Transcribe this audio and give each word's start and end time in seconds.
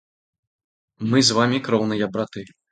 Мы 1.13 1.17
з 1.29 1.37
вамі 1.41 1.63
кроўныя 1.71 2.05
браты. 2.19 2.49